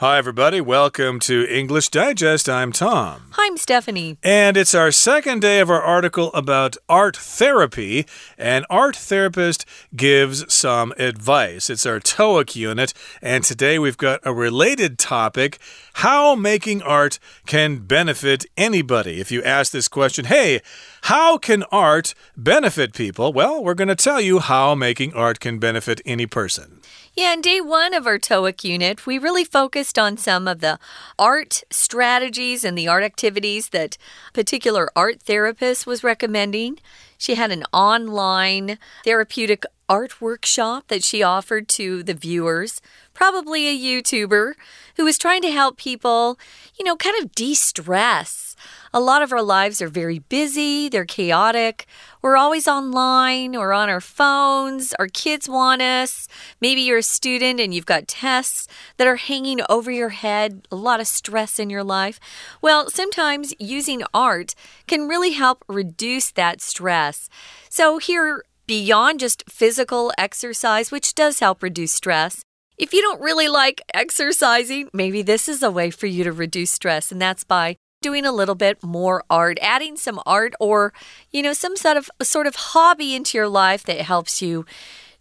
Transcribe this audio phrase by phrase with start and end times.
[0.00, 0.62] Hi, everybody.
[0.62, 2.48] Welcome to English Digest.
[2.48, 3.26] I'm Tom.
[3.32, 4.16] Hi, I'm Stephanie.
[4.22, 8.06] And it's our second day of our article about art therapy.
[8.38, 11.68] An art therapist gives some advice.
[11.68, 12.94] It's our TOEIC unit.
[13.20, 15.58] And today we've got a related topic
[15.92, 19.20] how making art can benefit anybody.
[19.20, 20.62] If you ask this question, hey,
[21.02, 23.32] how can art benefit people?
[23.32, 26.80] Well, we're going to tell you how making art can benefit any person.
[27.14, 30.78] Yeah, in day one of our TOEIC unit, we really focused on some of the
[31.18, 33.98] art strategies and the art activities that
[34.32, 36.78] particular art therapist was recommending.
[37.18, 42.80] She had an online therapeutic art workshop that she offered to the viewers,
[43.12, 44.54] probably a YouTuber
[44.96, 46.38] who was trying to help people,
[46.78, 48.49] you know, kind of de stress
[48.92, 51.86] a lot of our lives are very busy, they're chaotic.
[52.22, 54.92] We're always online or on our phones.
[54.98, 56.26] Our kids want us.
[56.60, 58.66] Maybe you're a student and you've got tests
[58.96, 62.18] that are hanging over your head, a lot of stress in your life.
[62.60, 64.54] Well, sometimes using art
[64.86, 67.28] can really help reduce that stress.
[67.68, 72.44] So, here, beyond just physical exercise, which does help reduce stress,
[72.76, 76.70] if you don't really like exercising, maybe this is a way for you to reduce
[76.70, 80.92] stress, and that's by doing a little bit more art, adding some art or,
[81.30, 84.64] you know, some sort of sort of hobby into your life that helps you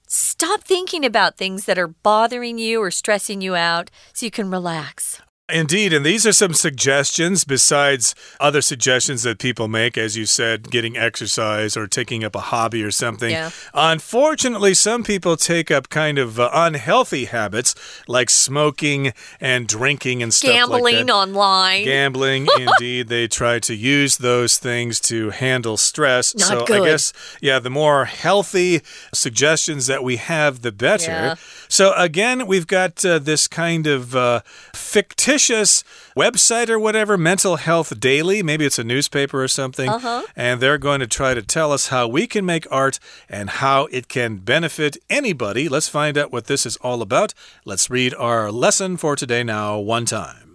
[0.08, 4.50] stop thinking about things that are bothering you or stressing you out so you can
[4.50, 5.22] relax.
[5.52, 10.70] Indeed, and these are some suggestions besides other suggestions that people make, as you said,
[10.70, 13.32] getting exercise or taking up a hobby or something.
[13.32, 13.50] Yeah.
[13.74, 17.74] Unfortunately, some people take up kind of uh, unhealthy habits
[18.08, 21.10] like smoking and drinking and stuff Gambling like that.
[21.12, 21.86] online.
[21.86, 23.08] Gambling, indeed.
[23.08, 26.36] They try to use those things to handle stress.
[26.36, 26.82] Not so good.
[26.82, 28.82] I guess, yeah, the more healthy
[29.14, 31.12] suggestions that we have, the better.
[31.12, 31.36] Yeah.
[31.68, 34.42] So again, we've got uh, this kind of uh,
[34.74, 35.39] fictitious
[36.16, 38.44] website or whatever, Mental Health Daily.
[38.44, 39.90] Maybe it's a newspaper or something.
[39.90, 40.22] Uh -huh.
[40.36, 43.88] And they're going to try to tell us how we can make art and how
[43.92, 45.70] it can benefit anybody.
[45.70, 47.34] Let's find out what this is all about.
[47.66, 50.50] Let's read our lesson for today now, one time.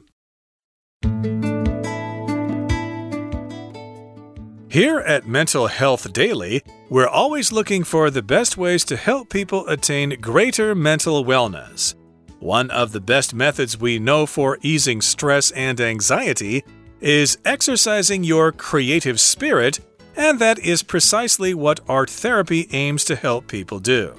[4.74, 9.68] Here at Mental Health Daily, we're always looking for the best ways to help people
[9.68, 11.94] attain greater mental wellness.
[12.44, 16.62] One of the best methods we know for easing stress and anxiety
[17.00, 19.80] is exercising your creative spirit,
[20.14, 24.14] and that is precisely what art therapy aims to help people do.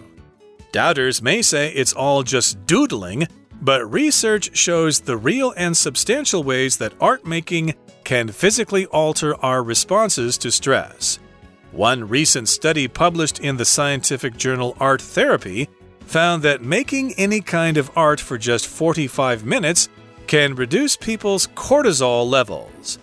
[0.72, 3.28] Doubters may say it's all just doodling,
[3.62, 7.76] but research shows the real and substantial ways that art making
[8.06, 11.20] can physically alter our responses to stress.
[11.72, 15.70] One recent study published in the scientific journal Art Therapy
[16.06, 19.90] found that making any kind of art for just 45 minutes
[20.28, 23.00] can reduce people's cortisol levels.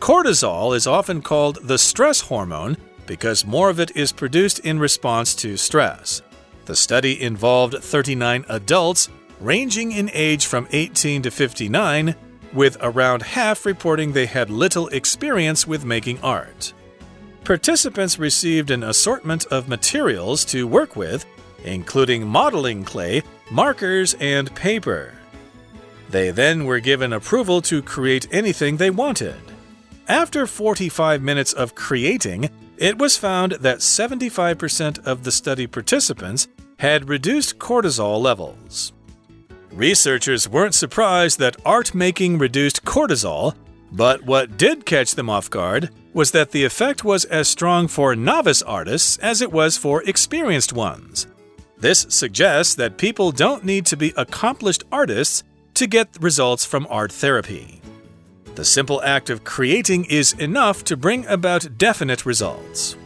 [0.00, 5.34] Cortisol is often called the stress hormone because more of it is produced in response
[5.34, 6.22] to stress.
[6.66, 9.08] The study involved 39 adults
[9.40, 12.14] ranging in age from 18 to 59,
[12.52, 16.72] with around half reporting they had little experience with making art.
[17.44, 21.24] Participants received an assortment of materials to work with
[21.64, 25.14] including modeling clay, markers, and paper.
[26.10, 29.40] They then were given approval to create anything they wanted.
[30.08, 37.08] After 45 minutes of creating, it was found that 75% of the study participants had
[37.08, 38.92] reduced cortisol levels.
[39.70, 43.54] Researchers weren't surprised that art making reduced cortisol,
[43.92, 48.16] but what did catch them off guard was that the effect was as strong for
[48.16, 51.28] novice artists as it was for experienced ones.
[51.80, 55.42] This suggests that people don't need to be accomplished artists
[55.74, 57.80] to get results from art therapy.
[58.54, 62.96] The simple act of creating is enough to bring about definite results.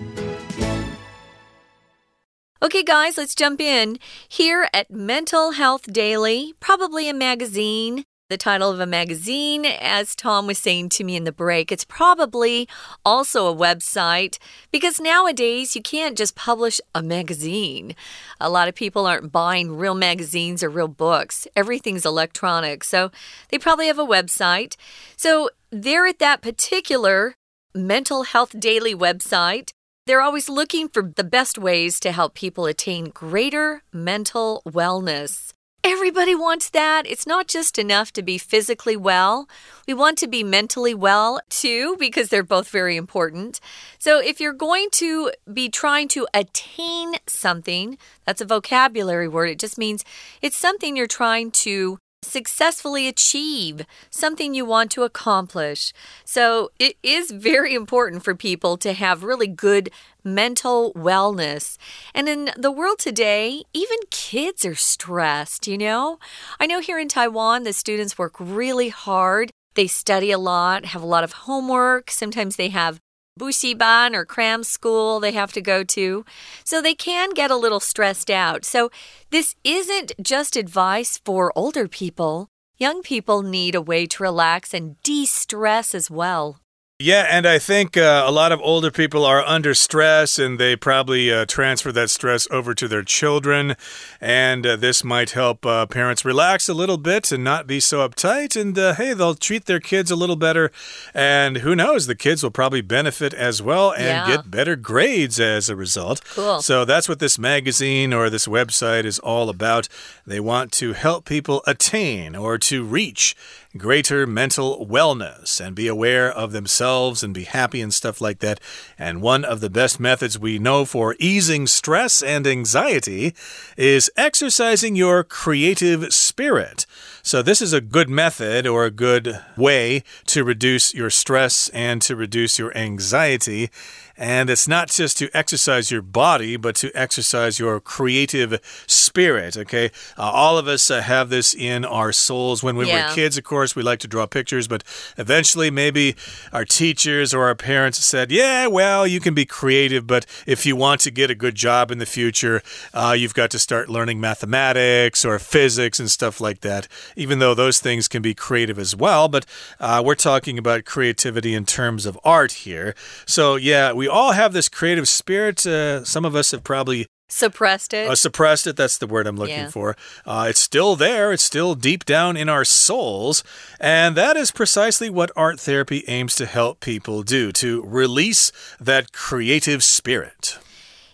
[2.60, 3.98] Okay, guys, let's jump in.
[4.28, 10.46] Here at Mental Health Daily, probably a magazine, the title of a magazine, as Tom
[10.46, 11.70] was saying to me in the break.
[11.70, 12.66] It's probably
[13.04, 14.38] also a website
[14.70, 17.94] because nowadays you can't just publish a magazine.
[18.40, 22.82] A lot of people aren't buying real magazines or real books, everything's electronic.
[22.82, 23.10] So
[23.50, 24.76] they probably have a website.
[25.16, 27.34] So they're at that particular
[27.74, 29.70] Mental Health Daily website.
[30.06, 35.52] They're always looking for the best ways to help people attain greater mental wellness.
[35.86, 37.06] Everybody wants that.
[37.06, 39.46] It's not just enough to be physically well.
[39.86, 43.60] We want to be mentally well too, because they're both very important.
[43.98, 49.50] So, if you're going to be trying to attain something, that's a vocabulary word.
[49.50, 50.06] It just means
[50.40, 55.92] it's something you're trying to successfully achieve something you want to accomplish.
[56.24, 59.90] So it is very important for people to have really good
[60.24, 61.76] mental wellness.
[62.14, 66.18] And in the world today, even kids are stressed, you know?
[66.58, 69.50] I know here in Taiwan, the students work really hard.
[69.74, 72.10] They study a lot, have a lot of homework.
[72.10, 73.00] Sometimes they have
[73.38, 76.24] bushiban or cram school they have to go to.
[76.64, 78.64] So they can get a little stressed out.
[78.64, 78.90] So
[79.30, 82.48] this isn't just advice for older people.
[82.78, 86.63] Young people need a way to relax and de stress as well.
[87.00, 90.76] Yeah, and I think uh, a lot of older people are under stress and they
[90.76, 93.74] probably uh, transfer that stress over to their children.
[94.20, 98.08] And uh, this might help uh, parents relax a little bit and not be so
[98.08, 98.54] uptight.
[98.58, 100.70] And uh, hey, they'll treat their kids a little better.
[101.12, 104.36] And who knows, the kids will probably benefit as well and Yeah.
[104.36, 106.22] get better grades as a result.
[106.30, 106.62] Cool.
[106.62, 109.88] So that's what this magazine or this website is all about.
[110.24, 113.34] They want to help people attain or to reach
[113.76, 118.60] greater mental wellness and be aware of themselves and be happy and stuff like that.
[118.98, 123.34] And one of the best methods we know for easing stress and anxiety
[123.76, 126.86] is exercising your creative spirit.
[127.22, 132.02] So, this is a good method or a good way to reduce your stress and
[132.02, 133.70] to reduce your anxiety.
[134.16, 139.56] And it's not just to exercise your body, but to exercise your creative spirit.
[139.56, 139.90] Okay.
[140.16, 142.62] Uh, all of us uh, have this in our souls.
[142.62, 143.08] When we Yeah.
[143.08, 144.84] were kids, of course, we like to draw pictures, but
[145.18, 146.14] eventually maybe
[146.52, 150.76] our teachers or our parents said, yeah, well, you can be creative, but if you
[150.76, 152.62] want to get a good job in the future,
[152.92, 156.86] uh, you've got to start learning mathematics or physics and stuff like that,
[157.16, 159.28] even though those things can be creative as well.
[159.28, 159.46] But
[159.80, 162.94] uh, we're talking about creativity in terms of art here.
[163.26, 165.66] So, yeah, we all have this creative spirit.
[165.66, 168.08] Uh, some of us have probably Suppressed it.
[168.08, 168.76] uh, suppressed it.
[168.76, 169.70] That's the word I'm looking Yeah.
[169.70, 169.96] for.
[170.26, 171.32] Uh, it's still there.
[171.32, 173.42] It's still deep down in our souls.
[173.80, 179.12] And that is precisely what art therapy aims to help people do to release that
[179.12, 180.58] creative spirit.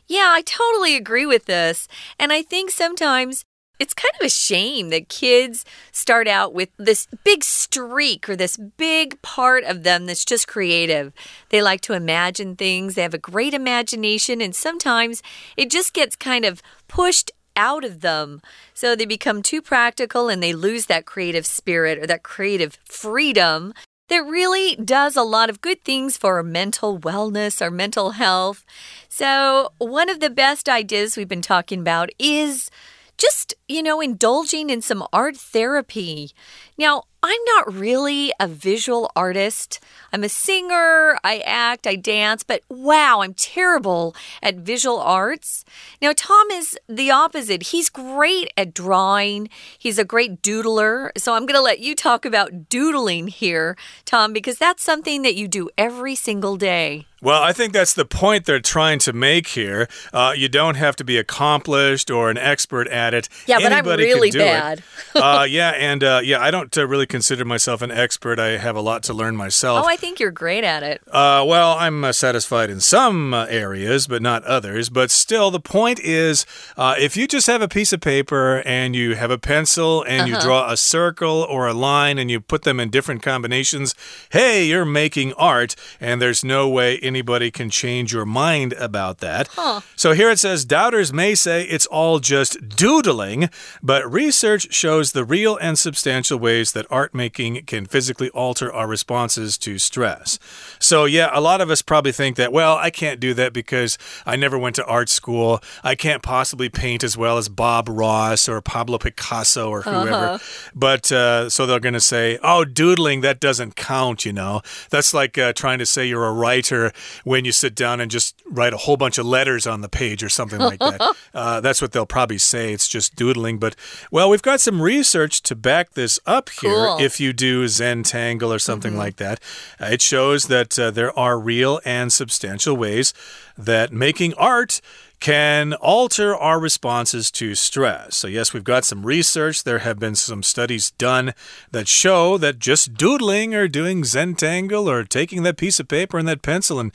[0.08, 1.86] Yeah, I totally agree with this.
[2.18, 3.44] And I think sometimes
[3.80, 8.56] it's kind of a shame that kids start out with this big streak or this
[8.56, 11.12] big part of them that's just creative.
[11.48, 15.22] They like to imagine things, they have a great imagination, and sometimes
[15.56, 18.42] it just gets kind of pushed out of them.
[18.74, 23.72] So they become too practical and they lose that creative spirit or that creative freedom
[24.08, 28.64] that really does a lot of good things for our mental wellness, our mental health.
[29.08, 32.70] So, one of the best ideas we've been talking about is
[33.20, 36.30] just, you know, indulging in some art therapy.
[36.78, 39.78] Now, I'm not really a visual artist.
[40.10, 45.66] I'm a singer, I act, I dance, but wow, I'm terrible at visual arts.
[46.00, 47.64] Now, Tom is the opposite.
[47.64, 51.10] He's great at drawing, he's a great doodler.
[51.18, 53.76] So, I'm going to let you talk about doodling here,
[54.06, 57.06] Tom, because that's something that you do every single day.
[57.22, 59.88] Well, I think that's the point they're trying to make here.
[60.12, 63.28] Uh, you don't have to be accomplished or an expert at it.
[63.46, 64.82] Yeah, but I'm really bad.
[65.14, 68.38] uh, yeah, and uh, yeah, I don't uh, really consider myself an expert.
[68.38, 69.84] I have a lot to learn myself.
[69.84, 71.02] Oh, I think you're great at it.
[71.08, 74.88] Uh, well, I'm uh, satisfied in some uh, areas, but not others.
[74.88, 76.46] But still, the point is
[76.76, 80.26] uh, if you just have a piece of paper and you have a pencil and
[80.28, 83.94] you draw a circle or a line and you put them in different combinations,
[84.30, 89.48] hey, you're making art, and there's no way anybody can change your mind about that.
[89.96, 93.50] So here it says doubters may say it's all just doodling,
[93.82, 98.86] but research shows the real and substantial ways that art making can physically alter our
[98.86, 100.38] responses to stress.
[100.78, 103.98] So, yeah, a lot of us probably think that, well, I can't do that because
[104.24, 105.60] I never went to art school.
[105.82, 110.38] I can't possibly paint as well as Bob Ross or Pablo Picasso or whoever.
[110.74, 114.62] But uh, so they're going to say, oh, doodling, that doesn't count, you know.
[114.90, 116.92] That's like uh, trying to say you're a writer
[117.24, 120.22] when you sit down and just write a whole bunch of letters on the page
[120.22, 121.00] or something like that.
[121.34, 122.72] uh, that's what they'll probably say.
[122.72, 123.58] It's just doodling.
[123.58, 123.76] But,
[124.10, 126.72] well, we've got some research to back this up here.
[126.72, 126.98] Cool.
[127.00, 129.40] If you do Zentangle or something like that,
[129.80, 133.12] uh, it shows that uh, there are real and substantial ways
[133.56, 134.80] that making art
[135.20, 138.16] can alter our responses to stress.
[138.16, 139.64] So, yes, we've got some research.
[139.64, 141.34] There have been some studies done
[141.70, 146.26] that show that just doodling or doing Zentangle or taking that piece of paper and
[146.26, 146.90] that pencil and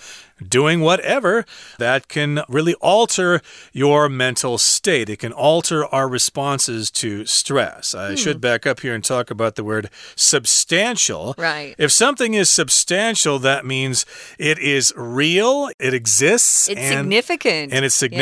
[0.46, 1.46] doing whatever,
[1.77, 3.41] that can really alter
[3.72, 5.08] your mental state.
[5.08, 7.94] It can alter our responses to stress.
[7.94, 8.15] I hmm.
[8.15, 11.36] should back up here and talk about the word substantial.
[11.38, 11.75] Right.
[11.77, 14.05] If something is substantial, that means
[14.39, 17.72] it is real, it exists, It's and, significant.
[17.72, 18.14] and it's significant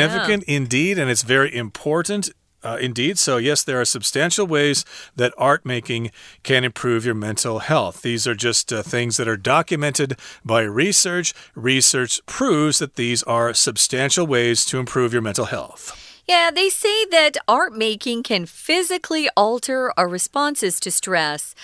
[0.46, 2.30] indeed, and it's very important.
[2.62, 3.18] Uh, indeed.
[3.18, 6.10] So, yes, there are substantial ways that art making
[6.42, 8.00] can improve your mental health.
[8.00, 11.34] These are just uh, things that are documented by research.
[11.54, 16.22] Research proves that these are substantial ways to improve your mental health.
[16.26, 21.54] Yeah, they say that art making can physically alter our responses to stress,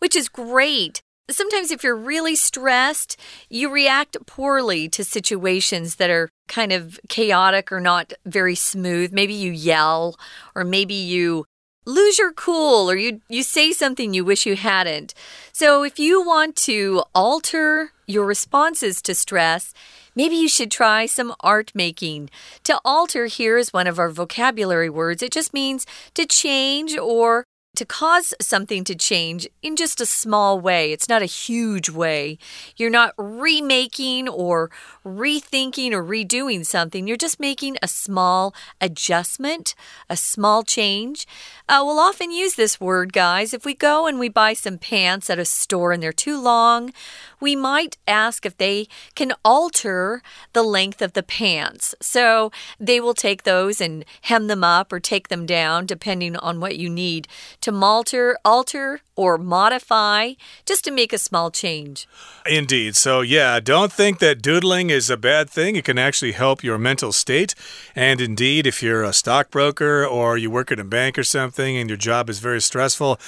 [0.00, 1.00] which is great.
[1.30, 3.18] Sometimes, if you're really stressed,
[3.50, 9.12] you react poorly to situations that are kind of chaotic or not very smooth.
[9.12, 10.16] Maybe you yell,
[10.54, 11.44] or maybe you
[11.84, 15.12] lose your cool, or you, you say something you wish you hadn't.
[15.52, 19.74] So, if you want to alter your responses to stress,
[20.18, 22.28] Maybe you should try some art making.
[22.64, 25.22] To alter here is one of our vocabulary words.
[25.22, 27.44] It just means to change or
[27.76, 30.90] to cause something to change in just a small way.
[30.90, 32.38] It's not a huge way.
[32.76, 34.70] You're not remaking or
[35.04, 37.06] rethinking or redoing something.
[37.06, 39.74] You're just making a small adjustment,
[40.10, 41.26] a small change.
[41.70, 43.52] Uh, we'll often use this word, guys.
[43.52, 46.94] If we go and we buy some pants at a store and they're too long,
[47.40, 50.22] we might ask if they can alter
[50.54, 51.94] the length of the pants.
[52.00, 56.58] So they will take those and hem them up or take them down, depending on
[56.58, 57.28] what you need
[57.60, 60.32] to alter, alter or modify
[60.64, 62.08] just to make a small change.
[62.46, 62.96] Indeed.
[62.96, 65.76] So, yeah, don't think that doodling is a bad thing.
[65.76, 67.54] It can actually help your mental state.
[67.94, 71.90] And indeed, if you're a stockbroker or you work at a bank or something and
[71.90, 73.18] your job is very stressful,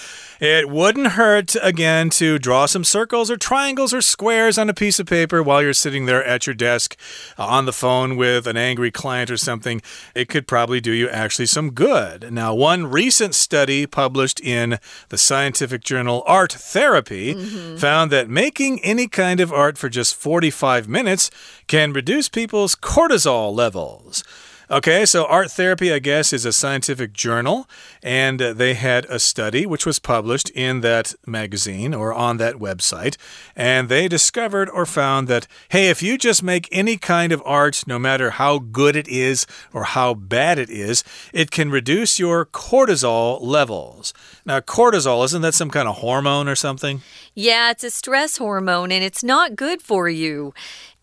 [0.40, 4.98] it wouldn't hurt, again, to draw some circles or triangles or squares on a piece
[4.98, 6.96] of paper while you're sitting there at your desk
[7.38, 9.82] uh, on the phone with an angry client or something.
[10.14, 12.32] It could probably do you actually some good.
[12.32, 17.78] Now, one recent study published in the scientific journal Art Therapy mm -hmm.
[17.78, 21.30] found that making any kind of art for just 45 minutes
[21.66, 24.24] can reduce people's cortisol levels.
[24.72, 27.68] Okay, so Art Therapy, I guess, is a scientific journal,
[28.04, 33.16] and they had a study which was published in that magazine or on that website,
[33.56, 37.82] and they discovered or found that, hey, if you just make any kind of art,
[37.88, 42.46] no matter how good it is or how bad it is, it can reduce your
[42.46, 44.14] cortisol levels.
[44.46, 47.02] Now, cortisol, isn't that some kind of hormone or something?
[47.34, 50.54] Yeah, it's a stress hormone, and it's not good for you.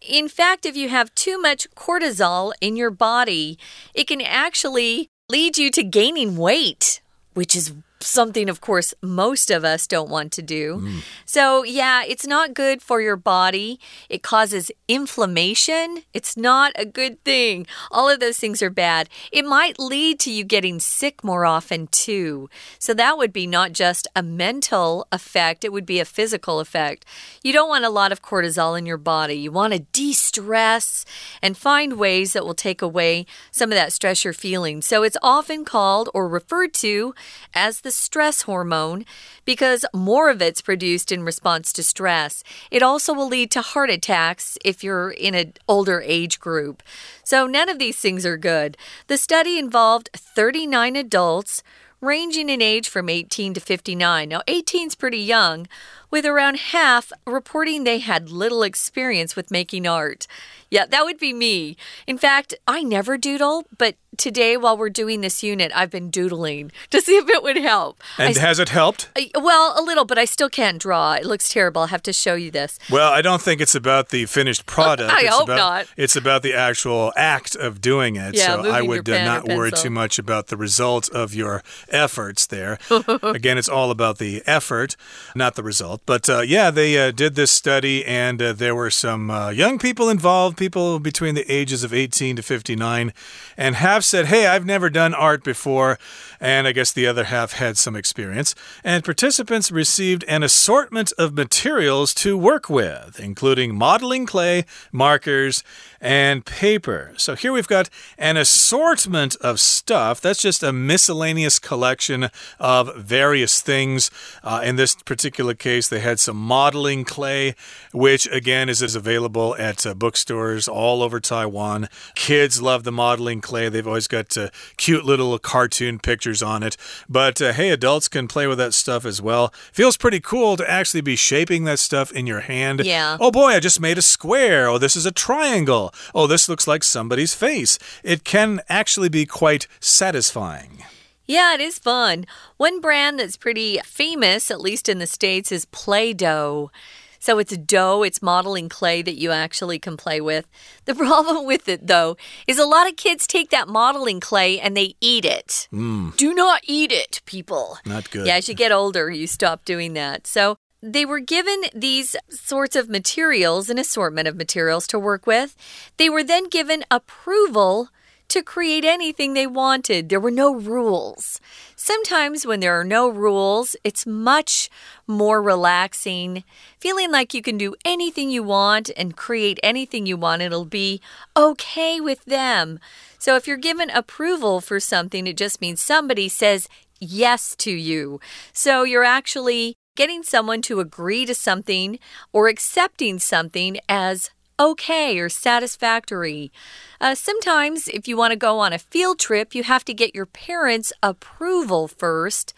[0.02, 3.58] In fact, if you have too much cortisol in your body,
[3.94, 7.02] it can actually lead you to gaining weight,
[7.34, 7.74] which is
[8.08, 10.78] something, of course, most of us don't want to do.
[10.78, 11.04] Mm.
[11.26, 13.80] So, yeah, it's not good for your body.
[14.10, 16.04] It causes inflammation.
[16.14, 17.68] It's not a good thing.
[17.92, 19.10] All of those things are bad.
[19.32, 22.50] It might lead to you getting sick more often, too.
[22.80, 27.06] So, that would be not just a mental effect, it would be a physical effect.
[27.44, 29.36] You don't want a lot of cortisol in your body.
[29.36, 31.06] You want to de stress
[31.42, 34.82] and find ways that will take away some of that stress you're feeling.
[34.82, 37.14] So, it's often called or referred to
[37.54, 39.06] as the stress hormone
[39.46, 42.44] because more of it's produced in response to stress.
[42.72, 46.84] It also will lead to heart attacks if you're in an older age group.
[47.24, 48.78] So, none of these things are good.
[49.08, 51.64] The study involved 39 adults
[52.02, 54.30] ranging in age from 18 to 59.
[54.30, 55.68] Now, 18 is pretty young,
[56.10, 60.28] with around half reporting they had little experience with making art.
[60.70, 61.78] Yeah, that would be me.
[62.08, 66.72] In fact, I never doodle, but today while we're doing this unit, I've been doodling
[66.90, 68.02] to see if it would help.
[68.18, 69.10] And I, has it helped?
[69.16, 71.14] I, well, a little, but I still can't draw.
[71.14, 71.84] It looks terrible.
[71.84, 72.80] I'll have to show you this.
[72.90, 75.12] Well, I don't think it's about the finished product.
[75.12, 75.88] I it's hope about, not.
[75.96, 78.36] It's about the actual act of doing it.
[78.36, 82.46] Yeah, so I would uh, not worry too much about the result of your efforts
[82.46, 82.78] there.
[83.24, 84.96] Again, it's all about the effort,
[85.34, 85.97] not the result.
[86.06, 89.80] But uh, yeah, they uh, did this study, and uh, there were some uh, young
[89.80, 93.14] people involved, people between the ages of 18 to 59,
[93.58, 95.98] and half said, Hey, I've never done art before.
[96.40, 98.54] And I guess the other half had some experience.
[98.84, 105.64] And participants received an assortment of materials to work with, including modeling clay, markers,
[106.00, 107.14] and paper.
[107.18, 107.90] So here we've got
[108.20, 110.22] an assortment of stuff.
[110.22, 114.12] That's just a miscellaneous collection of various things.
[114.44, 117.56] Uh, in this particular case, they had some modeling clay,
[117.92, 121.90] which again is, is available at uh, bookstores all over Taiwan.
[122.16, 123.70] Kids love the modeling clay.
[123.70, 126.78] They've always got uh, cute little cartoon pictures on it.
[127.10, 129.54] But uh, hey, adults can play with that stuff as well.
[129.72, 132.82] Feels pretty cool to actually be shaping that stuff in your hand.
[132.86, 133.18] Yeah.
[133.20, 134.68] Oh boy, I just made a square.
[134.70, 135.94] Oh, this is a triangle.
[136.14, 137.80] Oh, this looks like somebody's face.
[138.04, 140.84] It can actually be quite satisfying.
[141.28, 142.26] Yeah, it is fun.
[142.56, 146.72] One brand that's pretty famous, at least in the States, is Play Doh.
[147.20, 150.48] So it's dough, it's modeling clay that you actually can play with.
[150.86, 152.16] The problem with it, though,
[152.48, 155.68] is a lot of kids take that modeling clay and they eat it.
[155.74, 156.16] Mm.
[156.16, 157.78] Do not eat it, people.
[157.86, 158.26] Not good.
[158.26, 160.28] Yeah, as you get older, you stop doing that.
[160.28, 165.58] So they were given these sorts of materials, an assortment of materials to work with.
[165.98, 167.90] They were then given approval
[168.30, 170.10] to create anything they wanted.
[170.10, 171.40] There were no rules.
[171.76, 174.70] Sometimes, when there are no rules, it's much
[175.06, 176.44] more relaxing,
[176.80, 180.42] feeling like you can do anything you want and create anything you want.
[180.42, 181.02] It'll be
[181.36, 182.80] okay with them.
[183.20, 186.68] So, if you're given approval for something, it just means somebody says
[187.00, 188.20] yes to you.
[188.54, 191.98] So, you're actually getting someone to agree to something
[192.32, 196.52] or accepting something as okay or satisfactory.
[197.00, 200.16] Uh, sometimes, if you want to go on a field trip, you have to get
[200.16, 202.54] your parents' approval first.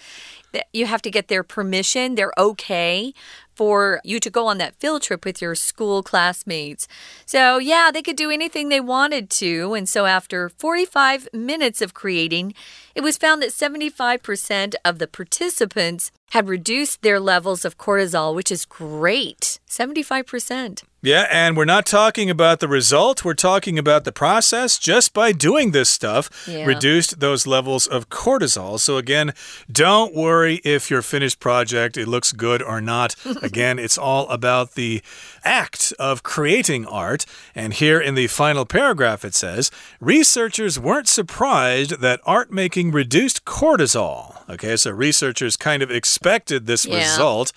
[0.73, 3.13] You have to get their permission, they're okay
[3.59, 6.87] for you to go on that field trip with your school classmates.
[7.25, 9.73] So, yeah, they could do anything they wanted to.
[9.73, 12.53] And so, after 45 minutes of creating,
[12.95, 18.51] it was found that 75% of the participants had reduced their levels of cortisol, which
[18.51, 20.83] is great 75%.
[21.01, 23.23] Yeah, and we're not talking about the result.
[23.23, 24.77] We're talking about the process.
[24.77, 26.65] Just by doing this stuff, yeah.
[26.65, 28.77] reduced those levels of cortisol.
[28.79, 29.33] So, again,
[29.71, 33.15] don't worry if your finished project it looks good or not.
[33.41, 35.01] again, it's all about the
[35.45, 37.25] act of creating art.
[37.55, 43.45] And here in the final paragraph, it says researchers weren't surprised that art making reduced
[43.45, 44.35] cortisol.
[44.49, 46.97] Okay, so researchers kind of expected this yeah.
[46.97, 47.51] result.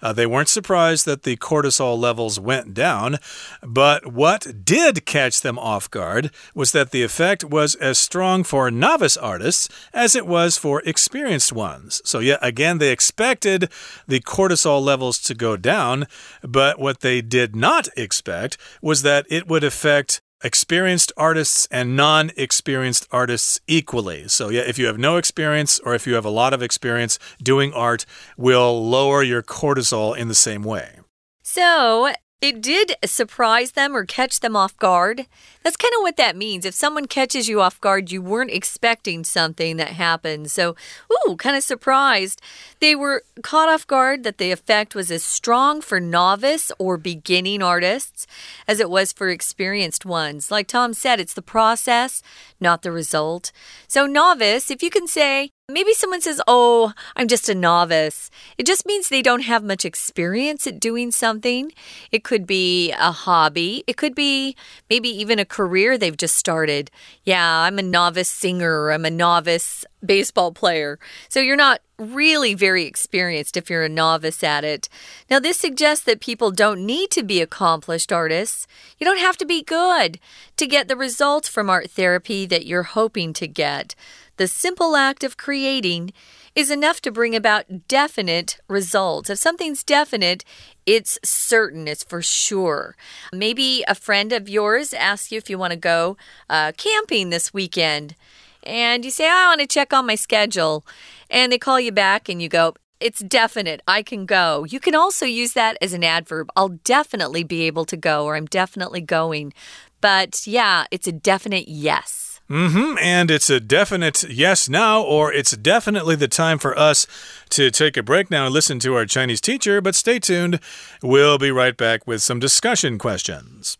[0.00, 3.18] Uh, they weren't surprised that the cortisol levels went down.
[3.62, 8.70] But what did catch them off guard was that the effect was as strong for
[8.70, 12.00] novice artists as it was for experienced ones.
[12.04, 13.70] So, yeah, again, they expected
[14.06, 16.06] the cortisol levels to go down,
[16.42, 22.30] but what they did not expect was that it would affect experienced artists and non
[22.36, 24.28] experienced artists equally.
[24.28, 27.18] So, yeah, if you have no experience or if you have a lot of experience,
[27.42, 28.04] doing art
[28.36, 31.00] will lower your cortisol in the same way.
[31.42, 35.26] So, it did surprise them or catch them off guard.
[35.64, 36.64] That's kind of what that means.
[36.64, 40.50] If someone catches you off guard, you weren't expecting something that happened.
[40.52, 40.76] So,
[41.12, 42.40] ooh, kind of surprised.
[42.78, 47.60] They were caught off guard that the effect was as strong for novice or beginning
[47.60, 48.26] artists
[48.68, 50.50] as it was for experienced ones.
[50.50, 52.22] Like Tom said, it's the process,
[52.60, 53.50] not the result.
[53.88, 58.30] So, novice, if you can say, Maybe someone says, Oh, I'm just a novice.
[58.56, 61.72] It just means they don't have much experience at doing something.
[62.10, 64.56] It could be a hobby, it could be
[64.88, 66.90] maybe even a career they've just started.
[67.22, 70.98] Yeah, I'm a novice singer, I'm a novice baseball player.
[71.28, 74.88] So you're not really very experienced if you're a novice at it.
[75.28, 78.66] Now, this suggests that people don't need to be accomplished artists.
[78.98, 80.18] You don't have to be good
[80.56, 83.94] to get the results from art therapy that you're hoping to get.
[84.38, 86.12] The simple act of creating
[86.54, 89.28] is enough to bring about definite results.
[89.30, 90.44] If something's definite,
[90.86, 92.96] it's certain, it's for sure.
[93.32, 96.16] Maybe a friend of yours asks you if you want to go
[96.48, 98.14] uh, camping this weekend,
[98.62, 100.86] and you say, I want to check on my schedule.
[101.28, 103.82] And they call you back, and you go, it's definite.
[103.88, 104.64] I can go.
[104.68, 106.50] You can also use that as an adverb.
[106.54, 109.52] I'll definitely be able to go, or I'm definitely going.
[110.00, 112.27] But yeah, it's a definite yes.
[112.49, 112.97] Mm hmm.
[112.99, 117.07] And it's a definite yes now, or it's definitely the time for us
[117.51, 119.81] to take a break now and listen to our Chinese teacher.
[119.81, 120.59] But stay tuned.
[121.01, 123.77] We'll be right back with some discussion questions.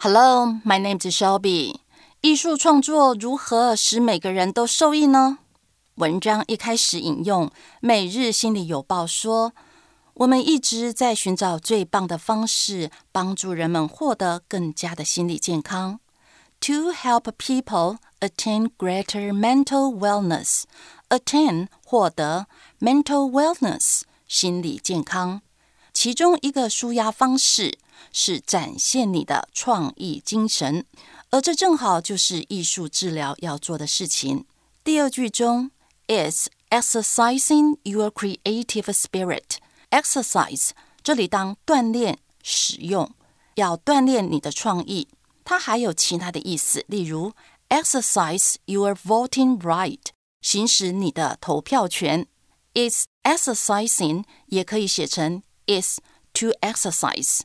[0.00, 1.80] Hello, my name is Shelby.
[2.22, 5.38] 艺术创作如何使每个人都受益呢？
[5.96, 7.48] 文章一开始引用《
[7.80, 16.00] 每日心理邮报》说：“我们一直在寻找最棒的方式，帮助人们获得更加的心理健康。”
[16.62, 20.64] to help people attain greater mental wellness.
[21.08, 22.46] Attain 获得
[22.80, 25.40] mental wellness 心理健康。
[25.92, 27.78] 其中一个舒压方式
[28.12, 30.84] 是展现你的创意精神，
[31.30, 34.44] 而这正好就是艺术治疗要做的事情。
[34.84, 35.70] 第二句中，
[36.06, 40.70] is exercising your creative spirit。exercise
[41.02, 43.10] 这里当锻炼使用，
[43.54, 45.08] 要锻炼你的创意。
[45.43, 47.33] 它还有其他的意思，例如
[47.69, 49.99] exercise your voting right，
[50.41, 52.27] 行使你的投票权。
[52.73, 55.99] is exercising 也可以写成 is
[56.33, 57.41] to exercise。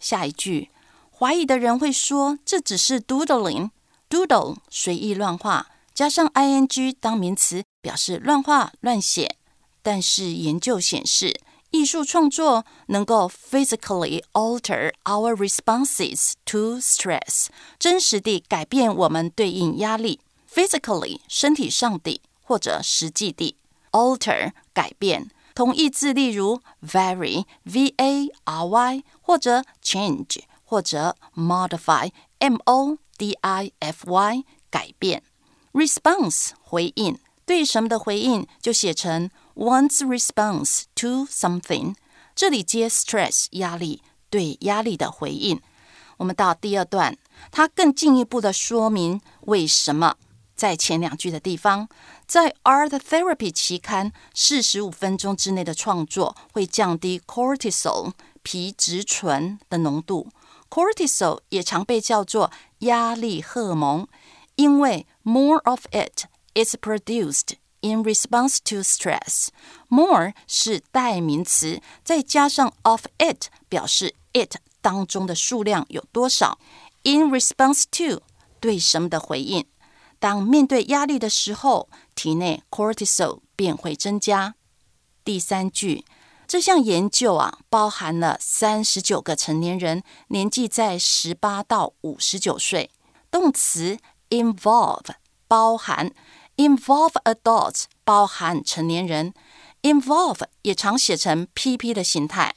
[0.00, 0.70] 下一句，
[1.16, 3.70] 怀疑的人会说这只是 doodling。
[4.08, 9.36] doodle 随意乱画，加上 ing 当名词，表示乱画乱写。
[9.82, 11.40] 但是研究显示，
[11.75, 17.47] 艺术创作能够 physically alter our responses to stress，
[17.79, 20.19] 真实地改变我们对应压力。
[20.53, 23.55] physically 身体上的或者实际地，
[23.91, 25.31] alter 改变。
[25.55, 34.43] 同义字例如 vary v a r y 或者 change 或者 modify m o d i f y
[34.69, 35.23] 改变。
[35.71, 39.29] response 回应对什么的回应就写成。
[39.55, 41.95] One's response to something，
[42.35, 45.61] 这里接 stress 压力，对压力的回应。
[46.17, 47.17] 我们到第二段，
[47.51, 50.15] 它更进一步的说明为什么
[50.55, 51.89] 在前两句的地方，
[52.25, 60.29] 在 Art Therapy 期刊四十五分钟之内的创作会降低 cortisol 皮质醇的浓度。
[60.69, 64.07] cortisol 也常被叫做压力荷尔蒙，
[64.55, 67.55] 因为 more of it is produced。
[67.86, 69.46] In response to stress,
[69.88, 76.58] more 是代名词，再加上 of it 表示 it 当中的数量有多少。
[77.04, 78.22] In response to
[78.58, 79.66] 对什么的回应？
[80.18, 84.56] 当面对压力的时候，体内 cortisol 便会增加。
[85.22, 86.04] 第三句，
[86.48, 92.90] 这项研究啊，包含了三十九个成年人，年纪在十八到五十九岁。
[93.30, 93.98] 动词
[94.30, 95.14] involve
[95.46, 96.12] 包含。
[96.57, 99.33] Involve adults 包含成年人，
[99.81, 102.55] involve 也常写成 PP 的形态。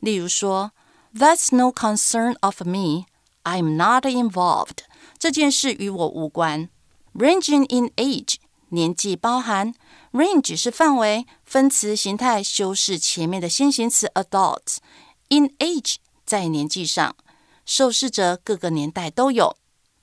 [0.00, 0.72] 例如说，
[1.14, 3.06] That's no concern of me.
[3.44, 4.78] I'm not involved.
[5.18, 6.68] 这件事与我无关。
[7.14, 8.34] Ranging in age
[8.68, 9.72] 年纪包含
[10.12, 17.16] range 是范围，分词形态修饰前面的先行词 adults。In age 在年纪上，
[17.64, 19.56] 受试者各个年代都有。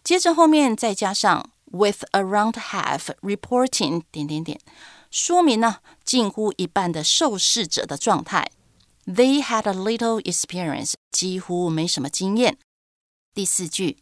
[0.04, 1.52] 接着后面再加上。
[1.72, 4.60] With around half reporting 点点点，
[5.10, 8.52] 说明呢近乎一半的受试者的状态。
[9.08, 12.60] They had a little experience，几乎没什么经验。
[13.34, 13.98] 第四句，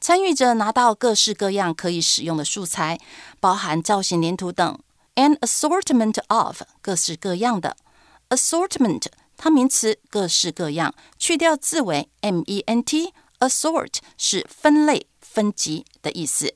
[0.00, 3.00] 参与者拿到各式各样可以使用的素材，
[3.40, 4.78] 包含造型粘土等。
[5.16, 7.76] An assortment of 各式各样的
[8.28, 9.06] assortment，
[9.36, 16.54] 它名词各式各样，去掉字尾 m e n t，assort 是分类分级的意思。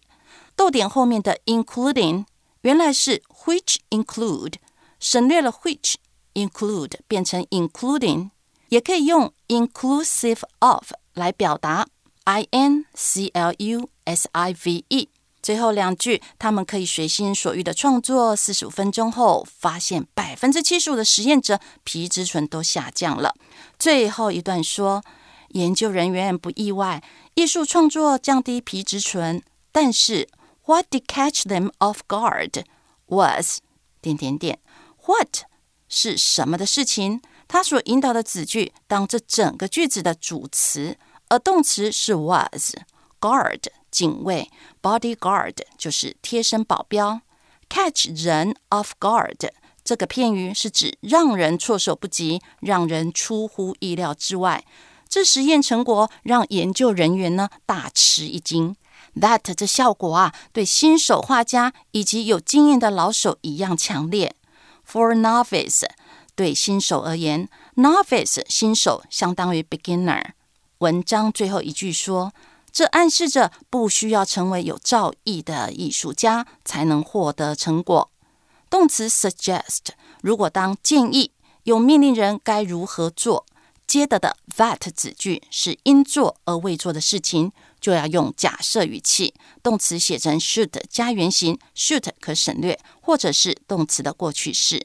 [0.55, 2.25] 逗点后面的 including
[2.61, 4.53] 原来是 which include，
[4.99, 5.95] 省略了 which
[6.33, 8.31] include 变成 including，
[8.69, 11.87] 也可以用 inclusive of 来表达
[12.23, 15.09] i n c l u s i v e。
[15.43, 18.35] 最后两句，他们可以随心所欲的创作。
[18.35, 23.35] 四十五分钟后，发现百分之七十五的实验者皮质醇都下降了。
[23.77, 25.03] 最后一段说，
[25.49, 27.03] 研究人员不意外，
[27.35, 30.27] 艺术创作降低皮质醇，但是。
[30.67, 32.63] What did catch them off guard
[33.07, 33.59] was
[34.01, 34.59] 点点点。
[35.05, 35.43] What
[35.87, 37.21] 是什么的事情？
[37.47, 40.97] 它所引导的子句当这整个句子的主词，
[41.29, 42.73] 而动词是 was。
[43.21, 44.49] Guard 警卫
[44.81, 47.21] ，bodyguard 就是贴身保镖。
[47.69, 49.49] Catch 人 off guard
[49.83, 54.65] 这个片语是指让人措手不及，让人出乎意料之外。
[55.07, 58.75] 这实验成果让研究人员呢大吃一惊。
[59.15, 64.35] That 这效果啊，对新手画家以及有经验的老手一样强烈。
[64.85, 65.83] For novice，
[66.35, 70.31] 对新手而言，novice 新手相当于 beginner。
[70.79, 72.33] 文章最后一句说，
[72.71, 78.11] 这暗示着不需要成为有造诣的艺术家才能获得成果。
[78.69, 81.31] 动词 suggest，如果当建议，
[81.63, 83.45] 有命令人该如何做，
[83.87, 87.53] 接的的 that 子句是应做而未做的事情。
[87.85, 94.83] 就要用假设语气，动词写成 should 加原形，should 可省略，或者是动词的过去式。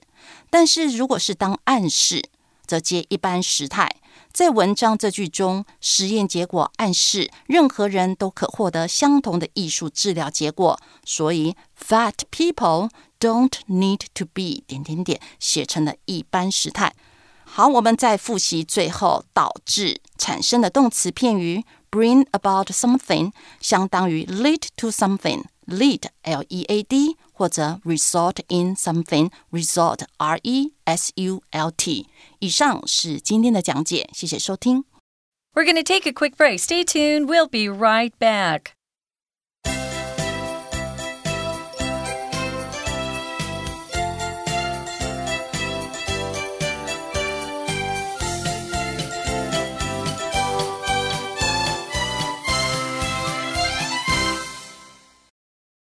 [0.50, 2.22] 但是如果是当暗示，
[2.66, 3.96] 则接一般时态。
[4.34, 11.56] 在文章这句中，实验结果暗示任何人都可获得相同的艺术治疗结果，所以
[11.88, 16.92] that people don't need to be 点点点写成了一般时态。
[17.44, 21.64] 好，我们再复习最后导致产生的动词片语。
[21.89, 29.31] bring about something 相当于 lead to something lead l e a d 或者 result in something
[29.51, 32.07] result r e s u l t。
[32.39, 34.85] 以上是今天的讲解，谢谢收听。
[35.53, 36.59] We're going to take a quick break.
[36.59, 37.27] Stay tuned.
[37.27, 38.73] We'll be right back.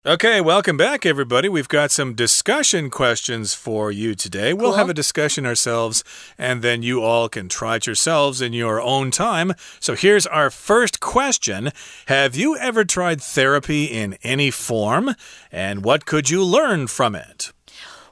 [0.07, 1.49] Okay, welcome back, everybody.
[1.49, 4.53] We've got some discussion questions for you today.
[4.53, 4.77] We'll Cool.
[4.77, 6.01] have a discussion ourselves,
[6.37, 9.53] and then you all can try it yourselves in your own time.
[9.81, 11.73] So here's our first question
[12.05, 15.13] Have you ever tried therapy in any form?
[15.51, 17.51] And what could you learn from it?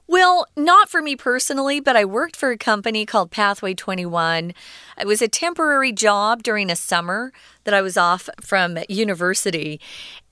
[0.06, 4.54] Well, not for me personally, but I worked for a company called Pathway 21.
[5.00, 7.32] It was a temporary job during a summer
[7.64, 9.80] that I was off from university.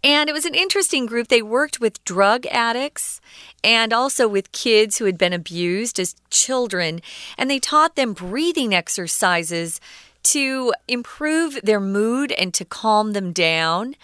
[0.04, 1.30] And it was an interesting group.
[1.30, 3.22] They worked with drug addicts
[3.64, 7.02] and also with kids who had been abused as children.
[7.38, 9.80] And they taught them breathing exercises
[10.24, 13.96] to improve their mood and to calm them down.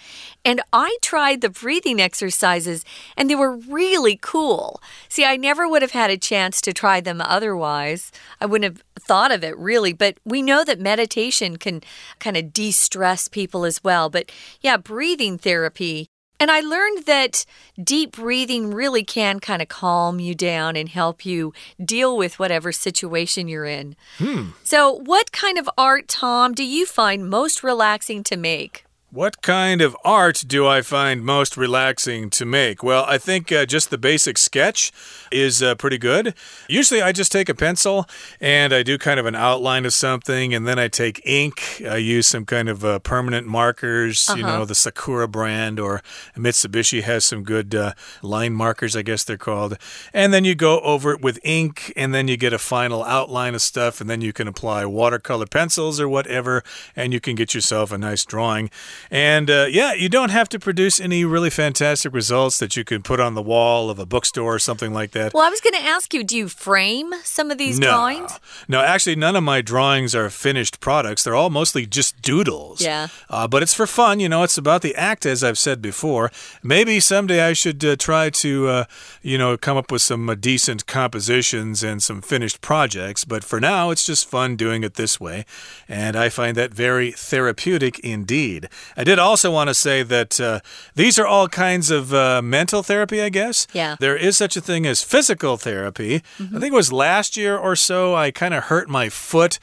[0.45, 2.85] And I tried the breathing exercises,
[3.17, 4.81] and they were really cool.
[5.07, 8.11] See, I never would have had a chance to try them otherwise.
[8.39, 11.81] I wouldn't have thought of it really, but we know that meditation can
[12.19, 14.09] kind of de stress people as well.
[14.09, 16.07] But yeah, breathing therapy.
[16.39, 17.45] And I learned that
[17.81, 22.71] deep breathing really can kind of calm you down and help you deal with whatever
[22.71, 23.95] situation you're in.
[24.17, 24.51] Hmm.
[24.63, 28.85] So, what kind of art, Tom, do you find most relaxing to make?
[29.11, 32.83] What kind of art do I find most relaxing to make?
[32.83, 34.91] Well, I think uh, just the basic sketch
[35.31, 36.35] is uh, pretty good.
[36.67, 38.05] Usually, I just take a pencil
[38.39, 41.81] and I do kind of an outline of something, and then I take ink.
[41.83, 46.03] I use some kind of uh, permanent markers, you know, the Sakura brand, or
[46.37, 49.79] Mitsubishi has some good uh, line markers, I guess they're called.
[50.13, 53.55] And then you go over it with ink, and then you get a final outline
[53.55, 56.63] of stuff, and then you can apply watercolor pencils or whatever,
[56.95, 58.69] and you can get yourself a nice drawing.
[59.11, 63.01] And uh, yeah, you don't have to produce any really fantastic results that you can
[63.01, 65.33] put on the wall of a bookstore or something like that.
[65.33, 68.39] Well, I was going to ask you do you frame some of these drawings?
[68.67, 71.23] No, actually, none of my drawings are finished products.
[71.23, 72.81] They're all mostly just doodles.
[72.81, 73.07] Yeah.
[73.29, 74.19] Uh, but it's for fun.
[74.19, 76.31] You know, it's about the act, as I've said before.
[76.63, 78.83] Maybe someday I should uh, try to, uh,
[79.21, 83.25] you know, come up with some uh, decent compositions and some finished projects.
[83.25, 85.45] But for now, it's just fun doing it this way.
[85.87, 88.69] And I find that very therapeutic indeed.
[88.97, 90.59] I did also want to say that uh,
[90.95, 93.67] these are all kinds of uh, mental therapy, I guess.
[93.73, 93.95] Yeah.
[93.99, 96.23] There is such a thing as physical therapy.
[96.39, 99.59] I think it was last year or so, I kind of hurt my foot.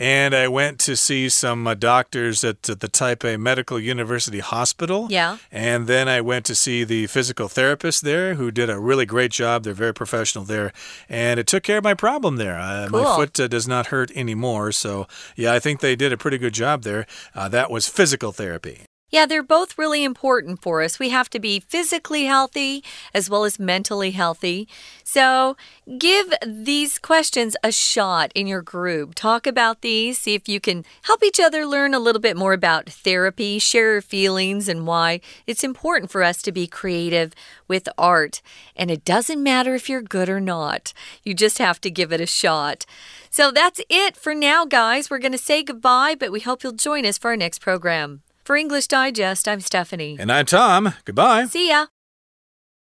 [0.00, 5.08] And I went to see some uh, doctors at, at the Taipei Medical University Hospital.
[5.10, 5.38] Yeah.
[5.50, 9.32] And then I went to see the physical therapist there who did a really great
[9.32, 9.64] job.
[9.64, 10.72] They're very professional there.
[11.08, 12.56] And it took care of my problem there.
[12.56, 14.70] Uh, My foot uh, does not hurt anymore.
[14.70, 17.04] So, yeah, I think they did a pretty good job there.
[17.34, 18.87] Uh, that was physical therapy.
[19.10, 20.98] Yeah, they're both really important for us.
[20.98, 24.68] We have to be physically healthy as well as mentally healthy.
[25.02, 25.56] So,
[25.96, 29.14] give these questions a shot in your group.
[29.14, 32.52] Talk about these, see if you can help each other learn a little bit more
[32.52, 37.32] about therapy, share your feelings and why it's important for us to be creative
[37.66, 38.42] with art.
[38.76, 40.92] And it doesn't matter if you're good or not,
[41.22, 42.84] you just have to give it a shot.
[43.30, 45.08] So, that's it for now, guys.
[45.08, 48.20] We're going to say goodbye, but we hope you'll join us for our next program.
[48.48, 50.16] For English Digest, I'm Stephanie.
[50.18, 50.94] And I'm Tom.
[51.04, 51.44] Goodbye.
[51.44, 51.88] See ya.